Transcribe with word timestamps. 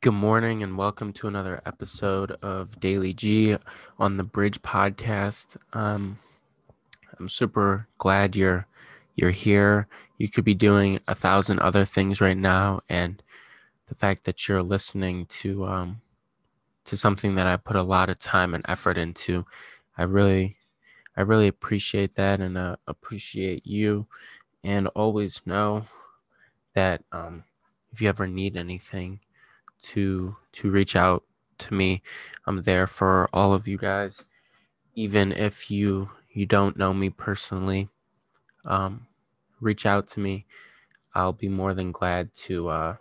Good 0.00 0.12
morning 0.12 0.62
and 0.62 0.78
welcome 0.78 1.12
to 1.14 1.26
another 1.26 1.60
episode 1.66 2.30
of 2.30 2.78
Daily 2.78 3.12
G 3.12 3.56
on 3.98 4.16
the 4.16 4.22
Bridge 4.22 4.62
podcast. 4.62 5.56
Um, 5.72 6.20
I'm 7.18 7.28
super 7.28 7.88
glad 7.98 8.36
you're 8.36 8.68
you're 9.16 9.32
here. 9.32 9.88
You 10.16 10.28
could 10.28 10.44
be 10.44 10.54
doing 10.54 11.00
a 11.08 11.16
thousand 11.16 11.58
other 11.58 11.84
things 11.84 12.20
right 12.20 12.36
now, 12.36 12.80
and 12.88 13.20
the 13.88 13.96
fact 13.96 14.22
that 14.26 14.46
you're 14.46 14.62
listening 14.62 15.26
to 15.40 15.64
um, 15.66 16.00
to 16.84 16.96
something 16.96 17.34
that 17.34 17.48
I 17.48 17.56
put 17.56 17.74
a 17.74 17.82
lot 17.82 18.08
of 18.08 18.20
time 18.20 18.54
and 18.54 18.64
effort 18.68 18.98
into, 18.98 19.44
I 19.96 20.04
really 20.04 20.58
I 21.16 21.22
really 21.22 21.48
appreciate 21.48 22.14
that 22.14 22.40
and 22.40 22.56
uh, 22.56 22.76
appreciate 22.86 23.66
you, 23.66 24.06
and 24.62 24.86
always 24.94 25.42
know 25.44 25.86
that 26.74 27.02
um, 27.10 27.42
if 27.90 28.00
you 28.00 28.08
ever 28.08 28.28
need 28.28 28.56
anything 28.56 29.18
to 29.82 30.36
to 30.52 30.70
reach 30.70 30.96
out 30.96 31.24
to 31.58 31.74
me. 31.74 32.02
I'm 32.46 32.62
there 32.62 32.86
for 32.86 33.28
all 33.32 33.52
of 33.52 33.68
you 33.68 33.78
guys, 33.78 34.24
even 34.94 35.32
if 35.32 35.70
you 35.70 36.10
you 36.30 36.46
don't 36.46 36.76
know 36.76 36.94
me 36.94 37.10
personally. 37.10 37.88
Um, 38.64 39.06
reach 39.60 39.86
out 39.86 40.06
to 40.08 40.20
me. 40.20 40.46
I'll 41.14 41.32
be 41.32 41.48
more 41.48 41.74
than 41.74 41.92
glad 41.92 42.34
to 42.46 42.68
uh, 42.68 42.96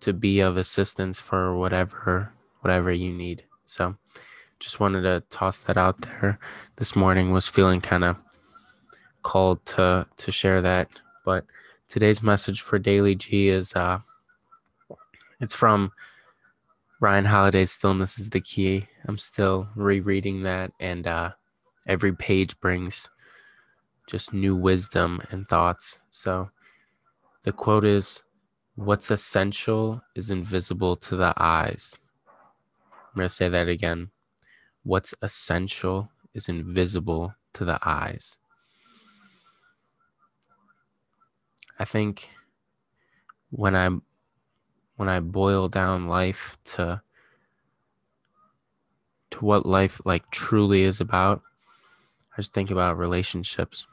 to 0.00 0.12
be 0.12 0.40
of 0.40 0.56
assistance 0.56 1.18
for 1.18 1.56
whatever 1.56 2.32
whatever 2.60 2.92
you 2.92 3.12
need. 3.12 3.44
So, 3.66 3.96
just 4.58 4.80
wanted 4.80 5.02
to 5.02 5.22
toss 5.30 5.60
that 5.60 5.76
out 5.76 6.00
there. 6.00 6.38
This 6.76 6.96
morning 6.96 7.30
was 7.30 7.48
feeling 7.48 7.80
kind 7.80 8.04
of 8.04 8.16
called 9.22 9.64
to 9.66 10.06
to 10.16 10.32
share 10.32 10.60
that, 10.62 10.88
but 11.24 11.44
today's 11.86 12.22
message 12.22 12.60
for 12.62 12.78
Daily 12.78 13.14
G 13.14 13.48
is 13.48 13.74
uh, 13.74 14.00
it's 15.44 15.54
from 15.54 15.92
Ryan 17.00 17.26
Holiday's 17.26 17.70
Stillness 17.70 18.18
is 18.18 18.30
the 18.30 18.40
Key. 18.40 18.88
I'm 19.06 19.18
still 19.18 19.68
rereading 19.76 20.42
that, 20.44 20.72
and 20.80 21.06
uh, 21.06 21.32
every 21.86 22.14
page 22.16 22.58
brings 22.60 23.10
just 24.06 24.32
new 24.32 24.56
wisdom 24.56 25.20
and 25.30 25.46
thoughts. 25.46 26.00
So 26.10 26.50
the 27.42 27.52
quote 27.52 27.84
is 27.84 28.22
What's 28.76 29.10
essential 29.10 30.02
is 30.16 30.30
invisible 30.30 30.96
to 30.96 31.16
the 31.16 31.34
eyes. 31.36 31.94
I'm 32.90 33.16
going 33.16 33.28
to 33.28 33.34
say 33.34 33.50
that 33.50 33.68
again. 33.68 34.10
What's 34.82 35.14
essential 35.20 36.10
is 36.32 36.48
invisible 36.48 37.34
to 37.52 37.66
the 37.66 37.78
eyes. 37.84 38.38
I 41.78 41.84
think 41.84 42.30
when 43.50 43.76
I'm 43.76 44.02
when 44.96 45.08
I 45.08 45.20
boil 45.20 45.68
down 45.68 46.08
life 46.08 46.56
to 46.64 47.02
to 49.30 49.44
what 49.44 49.66
life 49.66 50.00
like 50.04 50.30
truly 50.30 50.82
is 50.82 51.00
about, 51.00 51.42
I 52.32 52.36
just 52.36 52.54
think 52.54 52.70
about 52.70 52.98
relationships. 52.98 53.86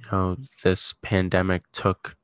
You 0.00 0.04
know, 0.12 0.36
this 0.62 0.94
pandemic 1.02 1.62
took 1.72 2.16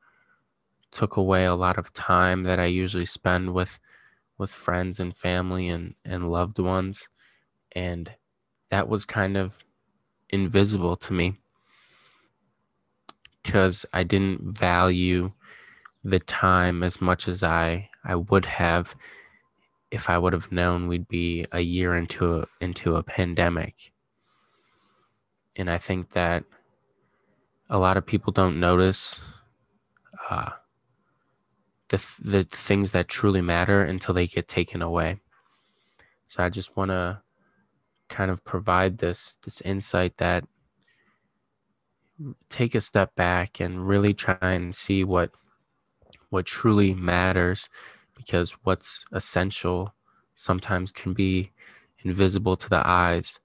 took 0.91 1.17
away 1.17 1.45
a 1.45 1.55
lot 1.55 1.77
of 1.77 1.93
time 1.93 2.45
that 2.45 2.61
I 2.61 2.67
usually 2.67 3.05
spend 3.07 3.53
with 3.55 3.81
with 4.39 4.51
friends 4.51 5.01
and 5.01 5.17
family 5.17 5.69
and 5.69 5.95
and 6.05 6.31
loved 6.31 6.59
ones 6.59 7.09
and 7.73 8.13
that 8.71 8.89
was 8.89 9.05
kind 9.05 9.37
of 9.37 9.59
invisible 10.31 10.97
to 10.97 11.13
me 11.13 11.37
because 13.43 13.85
I 13.93 14.05
didn't 14.05 14.57
value 14.57 15.33
the 16.05 16.21
time 16.21 16.83
as 16.83 17.01
much 17.01 17.27
as 17.27 17.43
I 17.43 17.89
I 18.05 18.17
would 18.17 18.47
have 18.47 18.95
if 19.91 20.11
I 20.11 20.19
would 20.19 20.33
have 20.33 20.53
known 20.53 20.89
we'd 20.89 21.09
be 21.09 21.47
a 21.53 21.61
year 21.61 21.95
into 21.95 22.41
a, 22.41 22.47
into 22.61 22.97
a 22.97 23.03
pandemic. 23.03 23.93
And 25.57 25.71
I 25.71 25.79
think 25.79 26.11
that 26.11 26.45
a 27.71 27.79
lot 27.79 27.97
of 27.97 28.05
people 28.05 28.33
don't 28.33 28.59
notice 28.59 29.25
uh, 30.29 30.51
the 31.89 32.05
the 32.23 32.45
things 32.45 32.93
that 32.93 33.09
truly 33.09 33.41
matter 33.41 33.83
until 33.83 34.15
they 34.15 34.27
get 34.27 34.49
taken 34.49 34.83
away. 34.83 35.21
So 36.27 36.43
I 36.43 36.49
just 36.49 36.77
want 36.77 36.91
to 36.91 37.23
kind 38.09 38.31
of 38.31 38.45
provide 38.45 38.99
this 38.99 39.39
this 39.45 39.61
insight 39.61 40.17
that 40.19 40.45
take 42.49 42.75
a 42.75 42.81
step 42.81 43.15
back 43.15 43.61
and 43.61 43.87
really 43.89 44.15
try 44.15 44.37
and 44.41 44.75
see 44.75 45.05
what 45.05 45.31
what 46.35 46.47
truly 46.47 46.95
matters 46.95 47.69
because 48.17 48.51
what's 48.65 49.05
essential 49.13 49.95
sometimes 50.35 50.91
can 50.91 51.13
be 51.13 51.53
invisible 52.03 52.57
to 52.57 52.69
the 52.69 52.85
eyes. 52.85 53.39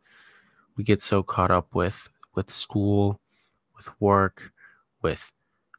We 0.76 0.84
get 0.84 1.00
so 1.00 1.22
caught 1.22 1.52
up 1.52 1.76
with 1.76 2.10
with 2.34 2.50
school, 2.50 3.20
with 3.78 3.90
work, 4.02 4.52
with 5.04 5.32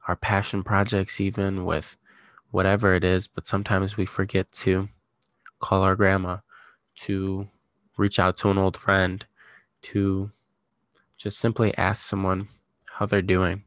our 0.06 0.14
passion 0.14 0.62
projects 0.62 1.20
even 1.20 1.64
with 1.64 1.96
whatever 2.52 2.94
it 2.94 3.02
is, 3.02 3.26
but 3.26 3.44
sometimes 3.44 3.96
we 3.96 4.06
forget 4.06 4.52
to 4.52 4.88
call 5.58 5.82
our 5.82 5.96
grandma, 5.96 6.36
to 7.06 7.48
reach 7.96 8.20
out 8.20 8.36
to 8.36 8.50
an 8.50 8.58
old 8.58 8.76
friend, 8.76 9.26
to 9.82 10.30
just 11.16 11.38
simply 11.40 11.76
ask 11.76 12.06
someone 12.06 12.46
how 12.92 13.06
they're 13.06 13.20
doing. 13.20 13.64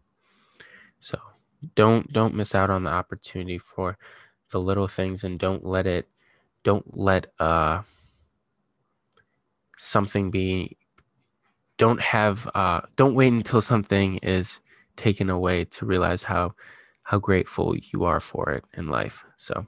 So 1.01 1.19
don't 1.75 2.11
don't 2.11 2.35
miss 2.35 2.55
out 2.55 2.69
on 2.69 2.83
the 2.83 2.89
opportunity 2.89 3.57
for 3.57 3.97
the 4.51 4.59
little 4.59 4.87
things 4.87 5.23
and 5.23 5.39
don't 5.39 5.65
let 5.65 5.87
it 5.87 6.07
don't 6.63 6.95
let 6.95 7.27
uh 7.39 7.81
something 9.77 10.31
be 10.31 10.77
don't 11.77 11.99
have 11.99 12.49
uh 12.55 12.81
don't 12.95 13.15
wait 13.15 13.33
until 13.33 13.61
something 13.61 14.17
is 14.17 14.61
taken 14.95 15.29
away 15.29 15.65
to 15.65 15.85
realize 15.85 16.23
how 16.23 16.53
how 17.03 17.19
grateful 17.19 17.75
you 17.75 18.05
are 18.05 18.19
for 18.19 18.51
it 18.51 18.63
in 18.75 18.87
life. 18.87 19.25
So 19.35 19.67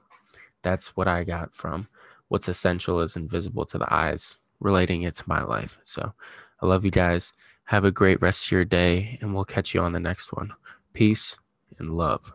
that's 0.62 0.96
what 0.96 1.06
i 1.06 1.22
got 1.22 1.54
from 1.54 1.86
what's 2.28 2.48
essential 2.48 3.00
is 3.00 3.14
invisible 3.14 3.64
to 3.66 3.78
the 3.78 3.94
eyes 3.94 4.38
relating 4.58 5.02
it 5.02 5.14
to 5.14 5.24
my 5.26 5.42
life. 5.42 5.78
So 5.84 6.12
i 6.62 6.66
love 6.66 6.84
you 6.84 6.90
guys. 6.90 7.32
Have 7.64 7.84
a 7.84 7.90
great 7.90 8.22
rest 8.22 8.46
of 8.46 8.52
your 8.52 8.64
day 8.64 9.18
and 9.20 9.34
we'll 9.34 9.44
catch 9.44 9.74
you 9.74 9.80
on 9.80 9.92
the 9.92 10.00
next 10.00 10.32
one. 10.32 10.52
Peace 10.92 11.36
and 11.78 11.90
love. 11.90 12.32